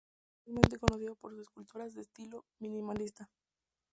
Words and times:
Es 0.01 0.37
especialmente 0.39 0.79
conocido 0.79 1.15
por 1.15 1.29
sus 1.33 1.41
esculturas 1.41 1.93
de 1.93 2.01
estilo 2.01 2.43
minimalista. 2.57 3.29